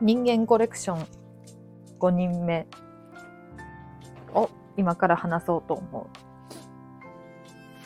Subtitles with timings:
[0.00, 1.06] 人間コレクション
[2.00, 2.66] 5人目
[4.34, 6.06] を今から話そうと思う。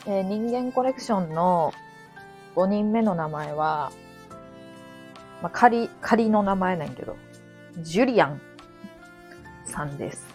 [0.09, 1.71] えー人間コレクションの
[2.55, 3.91] 5人目の名前は、
[5.43, 7.17] まあ、仮、仮の名前なんやけど、
[7.81, 8.41] ジュリアン
[9.63, 10.25] さんです。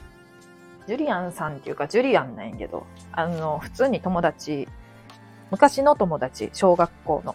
[0.87, 4.69] ジュリアンさんっていうか、ジュリアンなんやけど、あの、普通に友達、
[5.51, 7.35] 昔の友達、小学校の。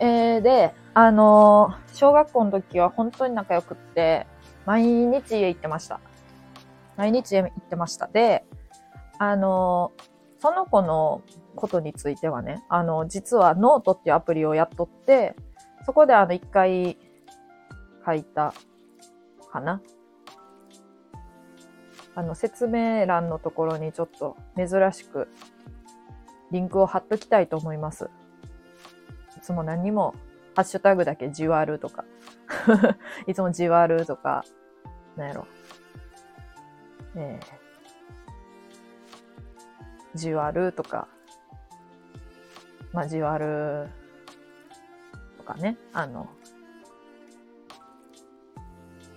[0.00, 4.26] えー、で、あのー小学校の時は本当に仲良くって、
[4.66, 6.00] 毎日家行ってました。
[6.96, 8.06] 毎日家行ってました。
[8.06, 8.44] で、
[9.18, 10.02] あのー
[10.40, 11.22] その子の
[11.56, 15.34] ことについてはね、あの、実はノートっていうアプリをやっとって、
[15.84, 16.96] そこであの、一回
[18.06, 18.54] 書いた
[19.50, 19.82] かな。
[22.14, 25.28] あの、説明欄のところにちょっと珍しく
[26.50, 28.10] リンクを貼っときたいと思います。
[29.36, 30.14] いつも何にも
[30.56, 32.04] ハッシュタグだけじわるとか、
[33.26, 34.44] いつもじわるとか、
[35.16, 35.46] なんやろ。
[37.14, 37.40] え。
[40.14, 41.08] ー、じわるとか、
[42.92, 43.88] まあ、じわる
[45.36, 46.28] とかね、あの、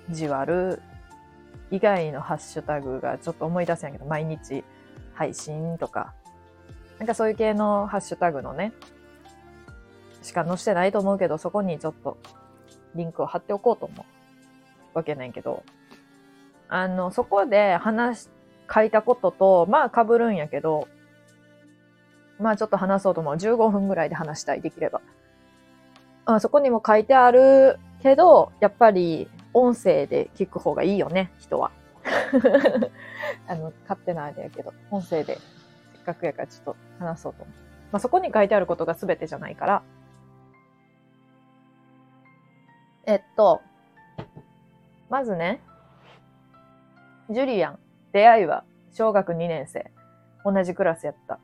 [0.09, 0.81] じわる
[1.71, 4.63] 以外のハッシュタグがちょっと思い出せんけど、毎日
[5.13, 6.13] 配信とか、
[7.01, 8.73] なんかそういう系のハッシュタグのね、
[10.21, 12.19] しか載してないと思うけど、そこにちょっと
[12.93, 14.05] リンクを貼っておこうと思
[14.93, 15.63] うわけないけど、
[16.69, 18.29] あの、そこで話、
[18.71, 20.87] 書いたことと、まあ被るんやけど、
[22.39, 23.33] まあちょっと話そうと思う。
[23.33, 25.01] 15分ぐらいで話したい、できれば。
[26.25, 31.71] あそこにも書いてあるけど、やっぱり音声で聞く方がいいよね、人は。
[33.49, 35.39] あの、勝手なあれやけど、音声で、
[36.01, 37.55] せっかくやからちょっと話そうと思う。
[37.91, 39.83] まあそこに書いてあることが全てじゃないから、
[43.05, 43.61] えっと、
[45.09, 45.61] まずね、
[47.29, 47.79] ジュリアン、
[48.13, 49.91] 出会いは小学2年生。
[50.43, 51.39] 同じクラスやった。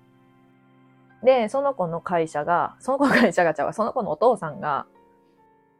[1.23, 4.87] で、その子の会社が、その子の会社がちゃうその子のお父さんが、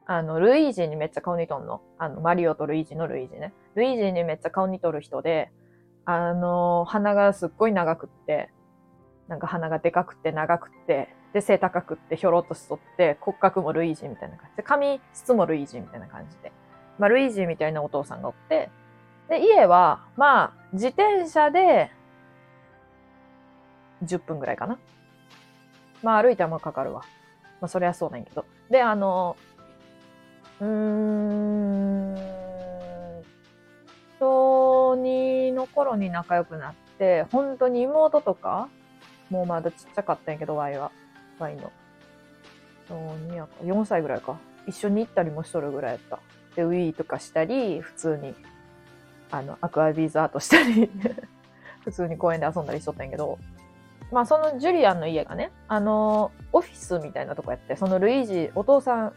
[0.05, 1.81] あの、ルイージにめっちゃ顔似とんの。
[1.97, 3.53] あの、マリオとルイージのルイージね。
[3.75, 5.51] ルイージにめっちゃ顔似とる人で、
[6.05, 8.49] あの、鼻がすっごい長くって、
[9.27, 16.51] なんか鼻がでかくて長くて、で、背高くってひょろっとしとって、骨格もルイージみたいな感じで、髪質もルイージみたいな感じで。
[16.97, 18.69] まあ、ルイージみたいなお父さんがおって、
[19.29, 21.91] で、家は、まあ、自転車で、
[24.03, 24.79] 10分ぐらいかな。
[26.03, 27.01] まあ、歩いてはまかかるわ。
[27.59, 28.45] まあ、そりゃそうなんやけど。
[28.69, 29.35] で、あの、
[30.59, 32.15] うーん、
[34.19, 38.69] 小2の頃に仲良くなって、本当に妹とか、
[39.29, 40.91] もうまだちっちゃかったんやけど、ワイは。
[41.39, 41.71] ワイの。
[42.87, 44.37] 小2やか、4歳ぐらいか。
[44.65, 46.19] 一緒に行ったりもしとるぐらいやった。
[46.55, 48.33] で、ウィーとかしたり、普通に、
[49.31, 50.89] あの、アクアビーズアートしたり、
[51.83, 53.37] 普通に公園で遊んだりしとったんやけど、
[54.11, 59.13] まあそのジュリアンの家がね、あの、オフィスみたいなとこやって、そのルイージ、お父さん、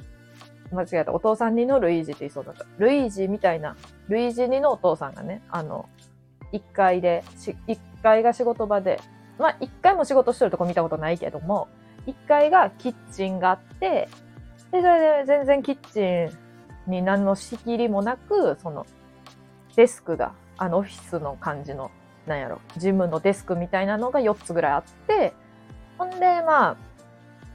[0.72, 2.64] 間違えた、お父さんにのルイージって言いそうだった。
[2.78, 3.76] ルイージみたいな、
[4.08, 5.88] ルイージにのお父さんがね、あの、
[6.52, 7.24] 1階で、
[7.66, 9.00] 1階が仕事場で、
[9.40, 11.68] まあ1階も仕事してるとこ見たことないけども、
[12.06, 14.08] 1階がキッチンがあって、
[14.72, 18.86] で、それで全然キッチンに何の仕切りもなく、その、
[19.76, 21.90] デスクが、あのオフィスの感じの、
[22.26, 25.32] なんやろ、事務のデスクみたいなのが4つぐらいあって、
[25.98, 26.76] ほんで、まあ、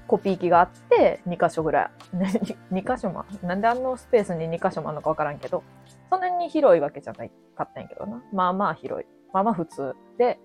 [0.07, 1.89] コピー機があって、2箇所ぐらい。
[2.71, 5.63] 2箇所も、なんであのスペースに2箇所もあるのかわからんけど、
[6.09, 8.21] そんなに広いわけじゃないかったんやけどな。
[8.31, 9.07] まあまあ広い。
[9.33, 9.95] まあまあ普通。
[10.17, 10.39] で、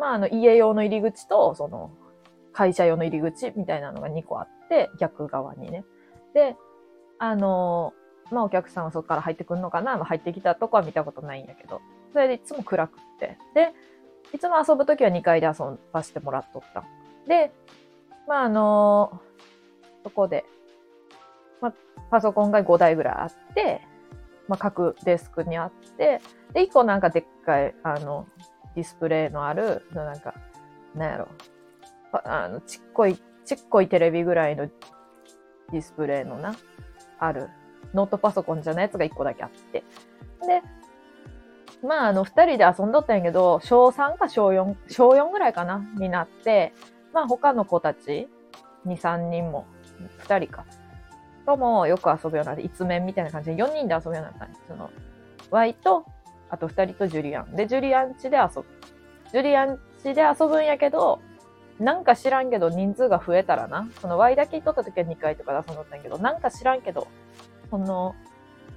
[0.00, 1.92] まああの家用の入り口と、その、
[2.52, 5.84] 会社用の入り口みたいなのが2個あって、逆側にね。
[6.34, 6.56] で、
[7.18, 7.92] あの、
[8.30, 13.36] まあお客さんはそこから入ってくるのかな、まあ、入ってきたとこは見たことないんやけど、それでいつも暗くって。
[13.54, 13.74] で、
[14.32, 16.84] いつも遊ぶときは2階で遊ばしてもらっとった。
[17.28, 17.52] で、
[18.26, 19.20] まああの、
[20.02, 20.44] そこで、
[21.60, 21.74] まあ
[22.10, 23.82] パソコンが5台ぐらいあって、
[24.48, 26.20] まあ各デスクにあって、
[26.54, 28.26] で、1個なんかでっかい、あの、
[28.74, 30.34] ディスプレイのある、なんか、
[30.94, 31.28] なんやろ、
[32.24, 36.54] あの、ちっこい、ちっこいテレビぐらいのディスプレイのな、
[37.18, 37.48] ある、
[37.94, 39.84] ノートパソコンじゃないやつが1個だけあって。
[40.46, 40.62] で、
[41.82, 46.72] まあ、あの、二人で遊んどったんやけど、小3か小4、小4ぐらいかなになって、
[47.12, 48.28] まあ他の子たち、
[48.86, 49.66] 2、3人も、
[50.26, 50.64] 2人か、
[51.46, 54.54] ともよく遊ぶようになって、一面みたいな感じで4人で遊ぶようになったん。
[54.68, 54.90] その、
[55.50, 56.04] Y と、
[56.50, 57.56] あと2人とジュリアン。
[57.56, 58.64] で、ジュリアン家で遊ぶ。
[59.32, 61.20] ジュリアン家で遊ぶんやけど、
[61.78, 67.08] なんか知らんけど人数が増えたらな、その Y だけ行っとった時は2回とかで遊んどったんやけど、なんか知らんけど、
[67.70, 68.14] その、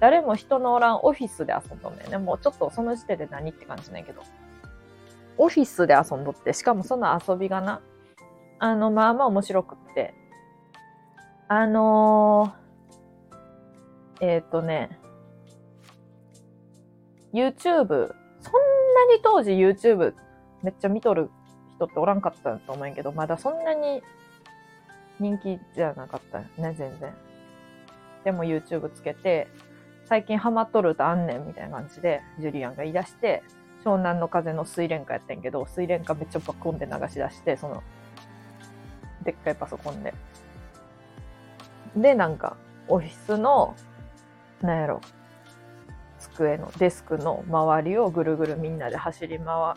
[0.00, 2.18] 誰も人のおらんオフィスで遊んどんだよね。
[2.18, 4.22] もうちょっとその時点で何って感じないけど。
[5.36, 7.80] オフィスで遊んどって、しかもその遊びがな、
[8.58, 10.14] あの、まあまあ面白くって、
[11.48, 14.98] あのー、えっ、ー、とね、
[17.34, 18.52] YouTube、そん
[18.94, 20.14] なに当時 YouTube
[20.62, 21.30] めっちゃ見とる
[21.74, 24.02] 人っておらんかったと思うんやけど、まだそんなに
[25.18, 27.12] 人気じゃなかったね、全然。
[28.24, 29.48] でも YouTube つけて、
[30.06, 33.42] 最近ハマっとる歌あんねんみたいな感じで、ジュリアンが言い出して、
[33.84, 37.82] 湘南の風の水蓮花やってんけど、水蓮花めっちゃバコンで流し出して、その、
[39.24, 40.14] でっかいパソコンで。
[41.96, 42.56] で、なんか、
[42.88, 43.74] オフィスの、
[44.62, 45.00] なんやろ、
[46.34, 49.74] 机の、デスクの周りをぐるぐるみんなで走り回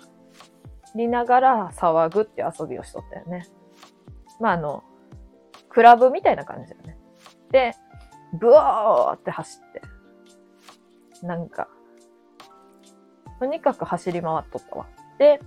[0.95, 3.45] りながら騒ぐって遊びをしとったよね。
[4.39, 4.83] まあ、あの、
[5.69, 6.97] クラブみたいな感じだよね。
[7.51, 7.71] で、
[8.33, 11.67] ブワーって走って、なんか、
[13.39, 14.87] とにかく走り回っとったわ。
[15.17, 15.39] で、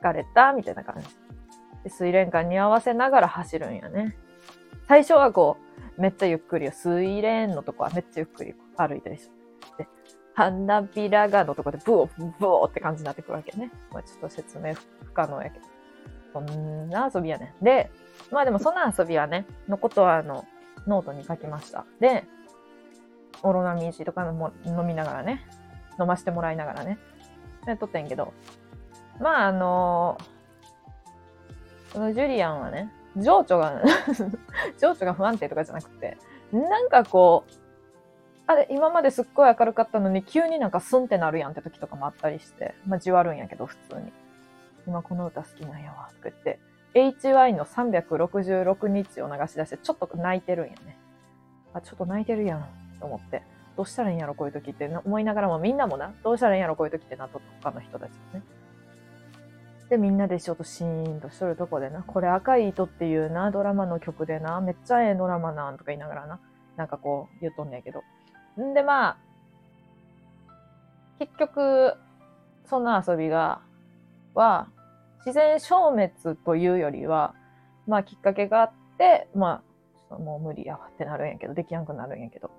[0.00, 1.06] 疲れたみたいな感じ。
[1.84, 4.16] で、睡蓮花に合わせながら走るんやね。
[4.88, 5.58] 最初はこ
[5.96, 6.72] う、めっちゃゆっくりよ。
[6.72, 9.37] 睡蓮のとこはめっちゃゆっくり歩いたりして。
[10.38, 12.08] 花びらがのとこでブオ
[12.38, 13.72] ブオって感じになってくるわけね。
[13.90, 15.66] まあ、ちょっと説明不可能やけど。
[16.32, 17.56] そんな遊びやね。
[17.60, 17.90] で、
[18.30, 20.46] まあでもその遊びはね、のことはあの、
[20.86, 21.86] ノートに書きました。
[21.98, 22.24] で、
[23.42, 25.44] オロナミン C とかも飲みながらね、
[25.98, 26.98] 飲ませてもらいながらね、
[27.66, 28.32] やっとったんけど、
[29.18, 33.82] まああのー、そのジュリアンはね、情緒が
[34.78, 36.16] 情緒が不安定とかじゃなくて、
[36.52, 37.67] なんかこう、
[38.48, 44.10] あれ、今まですっごい明るかったのに、急になんかスンってなるやんって時とかもあったりして、まあ、じわるんやけど、普通に。
[44.86, 46.58] 今この歌好きなんやわ、とか言って、
[46.94, 50.96] HY の366日を流し出して、ちょっと泣いてるんやね。
[51.74, 52.66] あ、ちょっと泣いてるやん、
[52.98, 53.42] と思って。
[53.76, 58.42] どうしたらいいんやろ、こういう時って思いながらも、みんなもな、どうしたらいいんやろ、こういう時ってなと他の人たちもね。
[59.90, 66.40] で、みんなでちょっとシーンとしとるとこでな、これ赤い糸っていうな、ドラマの曲でな、めっちゃええドラマなんとか言いながらな、
[66.76, 68.02] なんかこう言っとんねんけど。
[68.64, 69.18] んで、まあ、
[71.18, 71.94] 結局、
[72.64, 73.60] その遊びが、
[74.34, 74.68] は、
[75.26, 77.34] 自然消滅というよりは、
[77.86, 79.62] まあきっかけがあって、ま
[80.10, 82.50] あ、もう無理やわってなるんやけど、できやんくなるんやけど。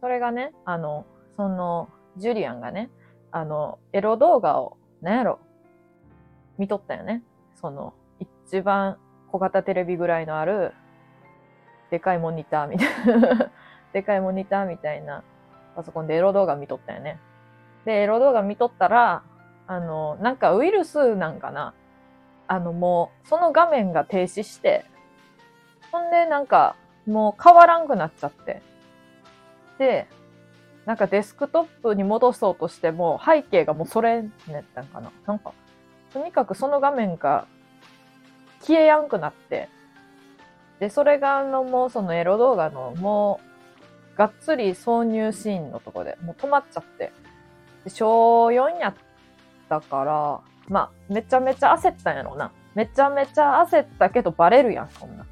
[0.00, 1.06] それがね、あの、
[1.36, 2.90] その、ジュリアンがね、
[3.30, 5.38] あの、エロ動画を、なんやろ、
[6.58, 7.22] 見とったよね。
[7.54, 8.98] その、一番
[9.30, 10.72] 小型テレビぐらいのある、
[11.90, 13.50] でかいモニターみたいな
[13.94, 15.22] でかいモニターみたいな
[15.76, 17.18] パソコンでエロ動画見とったよね。
[17.86, 19.22] で、エロ動画見とったら、
[19.66, 21.72] あの、なんかウイルスなんかな。
[22.46, 24.84] あのもう、その画面が停止して、
[25.90, 26.76] ほんでなんか、
[27.06, 28.60] もう変わらんくなっちゃって。
[29.78, 30.06] で、
[30.86, 35.12] なんかデスクトップに戻そうとしても、背景がもうそれねったんかな。
[35.26, 35.52] なんか、
[36.12, 37.46] とにかくその画面が
[38.60, 39.68] 消えやんくなって、
[40.80, 43.53] で、それがあのもうそのエロ動画のもう、
[44.16, 47.12] がっつり挿入シーンのとこでもう止まっちゃって、
[47.84, 48.94] で小4やっ
[49.68, 52.52] たから、まあ、めちゃめちゃ焦ったんやろな。
[52.74, 55.26] めちゃめちゃ焦ったけどバレるやん、そんな。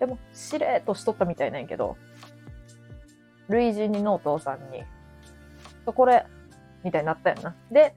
[0.00, 1.96] でも、しれーっとしとったみたいなんやけど、
[3.48, 4.84] 類似にのお父さんに、
[5.86, 6.26] これ、
[6.84, 7.54] みたいになったよな。
[7.70, 7.94] で、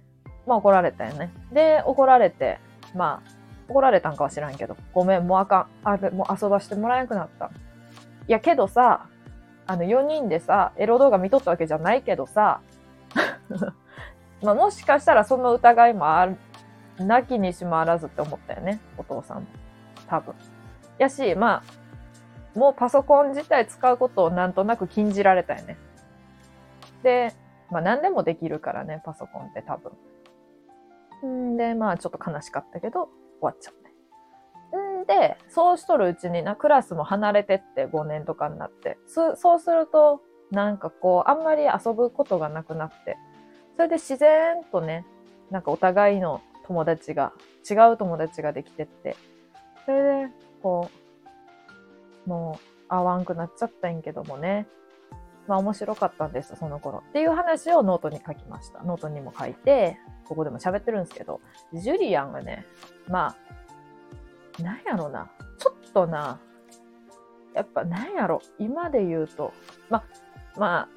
[0.47, 1.31] まあ怒られたよね。
[1.51, 2.59] で、怒られて、
[2.95, 3.31] まあ、
[3.67, 5.67] 怒られたんかは知らんけど、ごめん、もうあかん。
[5.83, 7.51] あれ、もう遊ばしてもらえなくなった。
[8.27, 9.07] いや、けどさ、
[9.71, 12.59] あの、4人でさ、エロ動画見とったわけじゃないけどさ、
[14.43, 16.35] まあ、もしかしたらその疑いもある、
[16.99, 18.81] なきにしもあらずって思ったよね。
[18.97, 19.47] お父さん。
[20.09, 20.35] 多分。
[20.97, 21.63] やし、ま
[22.55, 25.77] あ、もうパソコン自体使うことをなんとなく禁じられたよね。
[27.01, 27.33] で、
[27.71, 29.77] まあ何でもできるからね、パソコンって多
[31.21, 31.53] 分。
[31.53, 33.11] んで、まあちょっと悲しかったけど、終
[33.43, 33.80] わっちゃうね。
[35.05, 43.17] で、そうしとるうちにな、クラスも離れてって5年とかになって、そうすると、なんかこう、あんまり遊ぶことがなくなって、
[43.75, 45.05] それで自然とね、
[45.49, 47.33] なんかお互いの友達が、
[47.69, 49.15] 違う友達ができてって、
[49.85, 50.89] それで、こ
[52.25, 54.67] う、もう会わんくなっちゃったんやけどもね。
[55.47, 57.03] まあ面白かったんです、その頃。
[57.09, 58.83] っていう話をノートに書きました。
[58.83, 61.41] ノートにも書いて、ここでも喋ってるんですけど、
[61.73, 62.65] ジュリアンがね、
[63.07, 63.35] まあ、
[64.61, 65.29] なんやろな。
[65.57, 66.39] ちょっとな、
[67.53, 68.41] やっぱなんやろ。
[68.59, 69.53] 今で言うと、
[69.89, 70.03] ま、
[70.57, 70.89] まあ、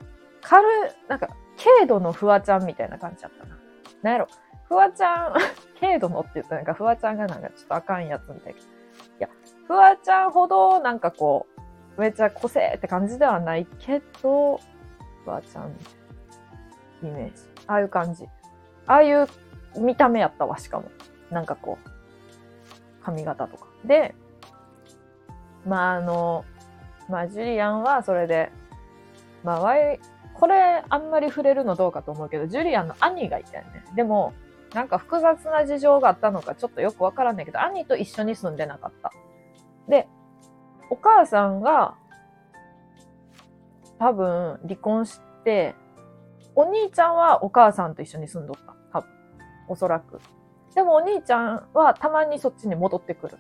[0.42, 0.66] 軽、
[1.08, 1.28] なんか、
[1.62, 3.58] 軽度のフワちゃんみたいな感じだったな。
[4.02, 4.28] なんやろ。
[4.68, 5.32] フワちゃん、
[5.80, 8.60] 程度のって言ったらなんか、フワちゃんがなんかちょっとあかんやつみたいな。
[8.60, 8.62] い
[9.18, 9.28] や、
[9.66, 11.46] フワちゃんほどなんかこ
[11.96, 14.58] う、めっちゃ個性って感じではないけど、
[15.24, 15.76] フワちゃん、
[17.02, 17.42] イメージ。
[17.66, 18.24] ああいう感じ。
[18.86, 19.26] ああいう
[19.76, 20.90] 見た目やったわ、しかも。
[21.30, 21.93] なんかこう、
[23.04, 23.66] 髪型とか。
[23.84, 24.14] で、
[25.66, 26.44] まああの、
[27.08, 28.50] まあジュリアンはそれで、
[29.42, 30.00] まあワイ、
[30.34, 33.84] これあんまり触れるのどうかと思うけど、ジュリアンの兄がいたよね。
[33.94, 34.32] でも、
[34.74, 39.12] なんか複雑な事情があったのかちょっとよくわからないけど、兄と一緒に住んでなかった。
[39.88, 40.08] で、
[40.90, 41.94] お母さんが
[43.98, 45.74] 多分離婚して、
[46.56, 48.74] お兄ちゃんはお母さんと一緒に住んどった。
[48.92, 49.10] 多分。
[49.68, 50.20] おそらく。
[50.74, 53.38] でもお兄ちゃんはたまにそっちに戻ってくる。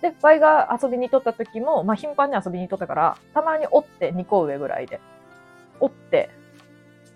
[0.00, 5.00] で、バイが遊びに行っった時も、まあ頻繁に遊びに行っとったから、たまにおって2個上ぐらいで。
[5.78, 6.30] おって、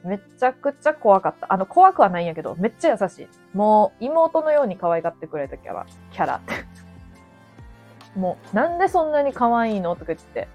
[0.05, 1.53] めちゃくちゃ怖かった。
[1.53, 3.29] あの、怖くはないんやけど、めっちゃ優しい。
[3.57, 6.55] もう、妹のように可愛がってくれたキャラ、キャラって。
[8.19, 10.49] もう、なんでそんなに可愛いのとか言って、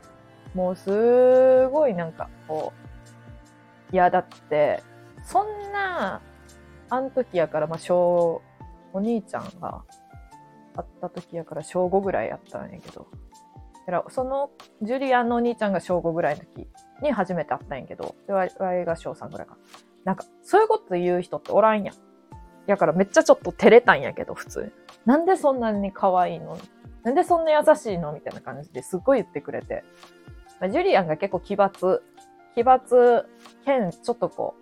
[0.53, 2.73] もうすごいなんか、こ
[3.91, 4.83] う、いや、だって、
[5.23, 6.21] そんな、
[6.91, 8.43] あん時やから、まあ、小、
[8.93, 9.83] お兄ちゃんが、
[10.75, 13.07] 会った時やから小5ぐらいやったんやけど。
[13.85, 16.67] だからその、ジュリアンのお兄ちゃんが小5ぐらいの時
[17.01, 18.49] に初めて会ったんやけど、で、わい
[18.85, 19.57] が小3ぐらいか。
[20.05, 21.95] なんか、そういうこと言う人っておらんやん。
[22.67, 24.71] やからめっちゃちょっと照れたんやけど、普通。
[25.05, 26.57] なんでそんなに可愛いの？
[27.03, 28.13] なんでそんな優しいの？
[28.13, 29.83] みたいな感じですっごい言ってくれて。
[30.59, 32.01] まあ、ジュリアンが結構奇抜、
[32.53, 33.25] 奇抜、
[33.65, 34.55] 兼、ちょっとこ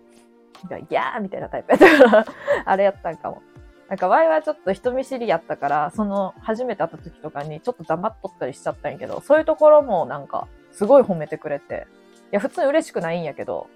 [0.64, 2.26] う、ギャーみたいなタイプやったから
[2.66, 3.42] あれやったんかも。
[3.90, 11.88] なんか、ワイはちょっと人見知りやったから、その、初めて会った時とかにちょっと黙っとったりしちゃったんやけど、そういうところもなんか、すごい褒めてくれて、
[12.32, 13.70] いや、普通に嬉しくないんやけど、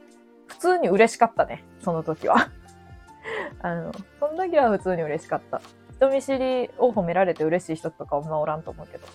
[0.48, 2.50] 普通に嬉しかったね、その時は。
[3.62, 5.62] あの、その時は普通に嬉しかった。
[5.96, 9.08] 人見知りを褒められて嬉しい人とかあんまおらんと思うけど。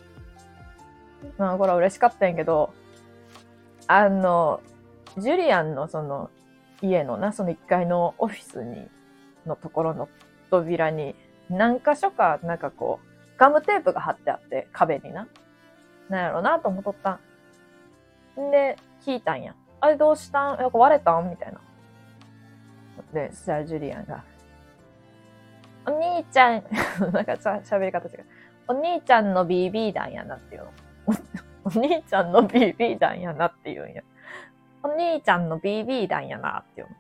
[1.37, 2.73] まあ、これは嬉しかったんやけど、
[3.87, 4.61] あの、
[5.19, 6.31] ジュリアンのその
[6.81, 8.88] 家のな、その1階のオフィスに、
[9.45, 10.09] のところの
[10.50, 11.15] 扉に
[11.50, 15.29] 何箇所かなんかこう、ガムテープが貼ってあって、壁にな。
[16.09, 17.19] なんやろなと思っとった
[18.41, 18.50] ん。
[18.50, 19.55] で、聞いたんや。
[19.81, 20.59] あれどうしたん？
[20.59, 21.31] や割れたん？
[21.31, 21.61] みたいな。
[23.12, 24.25] で、そしたらジュリアンが、
[25.87, 26.65] お兄ちゃん
[27.12, 28.25] なんか喋り方違う。
[28.69, 30.71] お兄ちゃんの BB 弾やなっていうの。
[31.65, 34.03] お兄ちゃんの BB 弾やなっていうんや。
[34.83, 36.97] お兄ちゃんの BB 弾やなっていうの。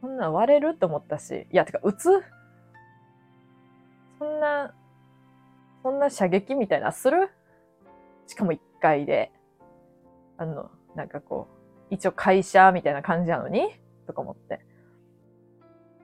[0.00, 2.22] そんな割れるって思ったし、いや、てか、撃つ？
[4.18, 4.74] そんな、
[5.82, 7.30] そんな射撃みたいなする？
[8.26, 9.32] しかも一回で。
[10.38, 11.48] あの、なんかこ
[11.90, 13.68] う、一応会社みたいな感じなのに？
[14.06, 14.60] とか思って。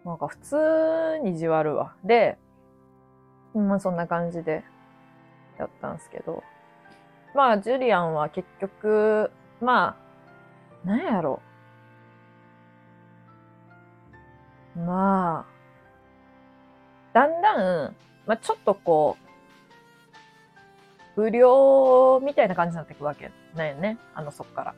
[0.04, 1.94] なんか普通にじわるわ。
[2.04, 2.38] で、
[3.54, 4.64] まあそんな感じで
[5.58, 6.42] やったんすけど。
[7.34, 9.30] まあ、ジュリアンは結局、
[9.60, 9.96] ま
[10.84, 11.51] あ、なんやろう。
[14.76, 15.52] まあ、
[17.12, 19.32] だんだん、まあちょっとこう、
[21.14, 23.98] 不良みたいな感じになっていくわけなんよね。
[24.14, 24.74] あの、そっから。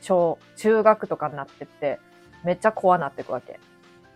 [0.00, 2.00] 小、中学とかになってって、
[2.44, 3.60] めっちゃ怖なっていくわけ。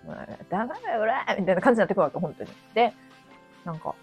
[0.07, 2.51] まあ、だからうらみたいな感じになってくわけ、本当に。
[2.75, 2.95] で、
[3.65, 3.95] なんか、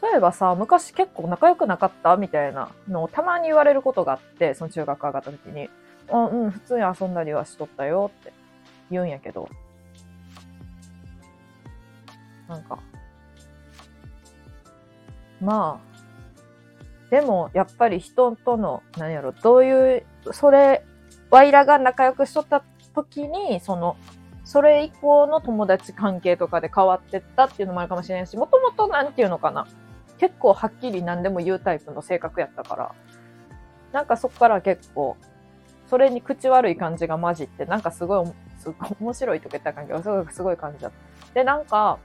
[0.00, 5.70] そういえばさ、昔結構仲良くなかったみたいなのをたまに言われることがあって、その中学上がった時に、
[6.10, 8.32] あうん、普通に遊んだりはしとったよって。
[8.90, 9.48] 言うんやけど、
[12.48, 12.78] なんか、
[15.40, 20.84] まあ、でもやっぱり人との、何やろ、どういう、それ、
[21.30, 22.62] ワイらが仲良くしとった
[22.94, 23.96] 時に、その、
[24.44, 29.66] それ以降の友達関係とかで変わってったっていうのもあるかもしれないし、もともとなんていうのかな。
[30.18, 32.94] 結構はっきり何でも言うタイプの性格やったから、
[33.92, 35.16] なんかそっから結構、
[35.86, 38.32] それに口悪い感じが混じって、なんかすごい
[38.64, 40.92] すごい 面白いとか言ったらあかんけど、すごい、すごい感じだっ
[41.28, 41.34] た。
[41.34, 41.98] で、なんか、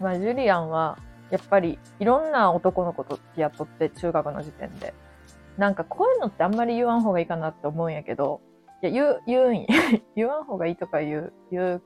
[0.00, 0.98] まあ、ジュリアンは、
[1.30, 4.94] やっぱり、いろんな男の子と付き合っとって、中学の時点で。
[5.56, 8.40] なんか、こういうのってあんまり言わん方がいいかなって思うんやけど、
[8.82, 9.66] いや、言う、言うん。
[10.16, 11.82] 言わん方がいいとか言う、言う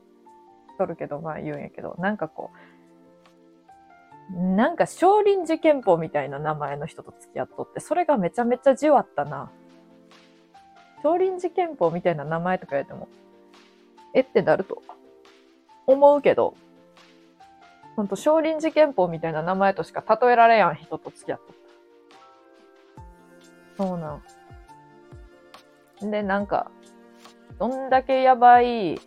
[0.77, 9.51] とるけど、まあ言うんやけど、なんかこう、なんか少林寺拳法みたいな名前の人と付き合っとって、それがめちゃめちゃじわったな。
[11.03, 13.09] 少林寺拳法みたいな名前とか言われても、
[14.13, 14.81] えってなると
[15.87, 16.55] 思うけど、
[17.95, 21.39] ほんと少林寺拳法みたいな名前としか例えられやん人と付き合っ
[23.77, 23.83] た。
[23.83, 24.19] そうな
[26.07, 26.11] ん。
[26.11, 26.71] で、なんか、
[27.59, 28.99] どんだけやばい、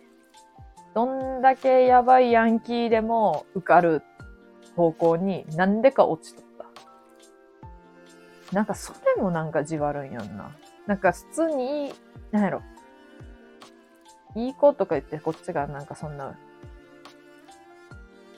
[0.93, 4.01] どんだけやばいヤンキーでも受かる
[4.75, 6.45] 方向になんでか落ちとっ
[8.49, 8.55] た。
[8.55, 10.51] なんかそれもなんかじわるんやんな。
[10.85, 11.93] なんか普通に、
[12.31, 12.61] なんやろ。
[14.37, 16.37] いい子とか言ってこっちがなんかそんな、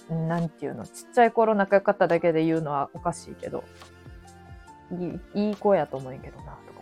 [0.10, 3.64] なんていうの、ちっちゃい頃仲良かっただけで言うのはおかしいけど、
[4.92, 6.80] いいいい子やと思うんやけどな、とか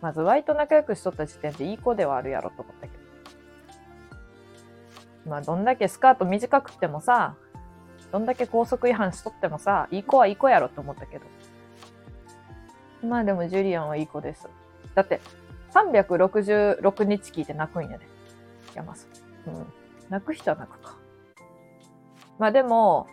[0.00, 3.06] まず、ワイと仲良くしとった時点でいい子ではあるやろと思ったけど。
[5.28, 7.34] まあ、どんだけスカート短くてもさ、
[8.12, 11.24] どんだけ高速違反しとってもさ、いい子はいい子やろと思ったけど。
[13.02, 14.48] まあでもジュリアンはいい子です。
[14.94, 15.20] だって、
[15.76, 18.06] 366日聞いて泣くんやで。
[18.74, 19.06] 山さ
[19.46, 19.50] ん。
[19.50, 19.66] うん。
[20.08, 20.96] 泣く人は泣くか。
[22.38, 23.06] まあでも、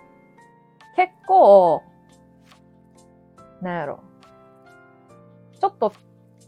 [0.96, 1.84] 結構、
[3.62, 4.04] なんやろ。
[5.60, 5.94] ちょっと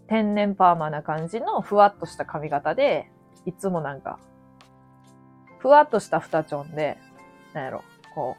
[0.07, 3.09] 天然パーマな感じのふわっとした髪型で、
[3.45, 4.19] いつもなんか、
[5.59, 6.97] ふわっとした二チョンで、
[7.53, 8.37] なんやろ、こ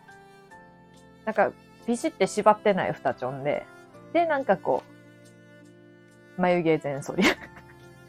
[1.23, 1.53] う、なんか、
[1.87, 3.67] ビシって縛ってない二チョンで、
[4.13, 4.83] で、なんかこ
[6.39, 7.25] う、眉毛全剃り。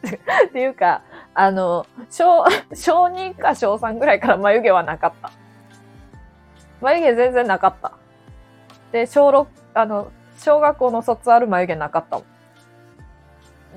[0.47, 5.31] っていうか、あの、小、小2か小3ぐらいから眉毛はなかった。
[6.81, 7.93] 眉毛全然なかった。
[8.91, 12.23] で、小6、あの、小学校の卒ある眉毛なかったも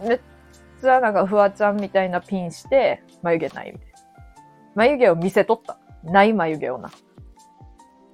[0.05, 0.09] ん。
[0.09, 0.21] めっ
[0.81, 3.89] ちゃなんかフワちゃんみたいなピンして、眉毛ないみたい。
[4.75, 5.79] 眉毛を見せとった。
[6.05, 6.89] ない眉毛をな。
[6.89, 6.93] い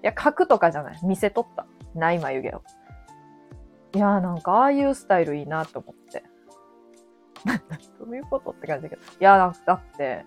[0.02, 0.98] や、描くとかじゃない。
[1.04, 1.66] 見せとった。
[1.94, 2.62] ない眉毛を。
[3.94, 6.22] いやーなんかああいうスタイルいいなと思って。
[7.98, 9.02] どういうことって感じだけど。
[9.02, 10.24] いや、だって、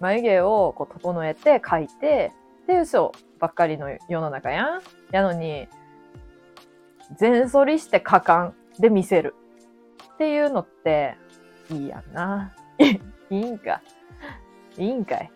[0.00, 2.32] 眉毛をこう整えて描いて、
[2.66, 4.82] で、嘘ばっかりの世の中やん。
[5.10, 5.68] やのに、
[7.16, 9.34] 全剃りして果敢で見せる。
[10.14, 11.16] っていうのって、
[11.70, 12.54] いいやんな。
[12.78, 12.90] い
[13.30, 13.82] いんか。
[14.76, 15.30] いいんかい。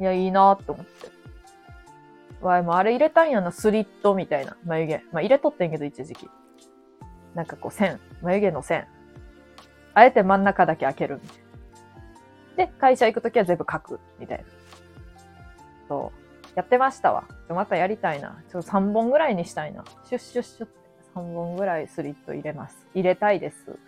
[0.00, 1.12] いや、いいなって思って。
[2.40, 5.04] わい、もうあれ入れたんやな、スリットみたいな眉毛。
[5.12, 6.28] まあ入れとってんけど、一時期。
[7.34, 8.86] なんかこう線、眉毛の線。
[9.94, 12.66] あえて真ん中だけ開けるみたいな。
[12.66, 14.44] で、会社行くときは全部書く、みたいな。
[15.88, 16.18] そう。
[16.54, 17.24] やってましたわ。
[17.48, 18.42] またやりたいな。
[18.50, 19.84] ちょっと3本ぐらいにしたいな。
[20.04, 20.74] シュッシュッシュッって
[21.14, 22.86] 3本ぐらいスリット入れます。
[22.94, 23.78] 入れたいです。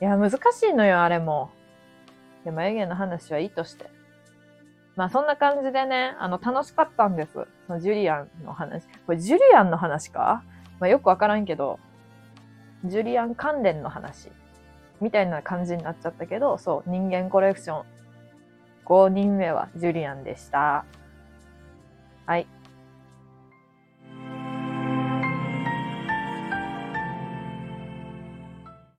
[0.00, 1.50] いや、難しいのよ、あれも。
[2.44, 3.90] で、眉毛の話はいいとして。
[4.96, 7.46] まあそんな感じでね、あの、楽しかったんです。
[7.66, 8.86] そのジュリアンの話。
[9.06, 10.42] これジュリアンの話か？
[10.80, 11.78] まあよくわからんけど、
[12.84, 14.30] ジュリアン関連の話。
[15.00, 17.84] みたいな感じになっちゃったけど、そう、人間コレクション。
[18.84, 20.84] 5人目はジュリアンでした。
[22.26, 22.46] はい。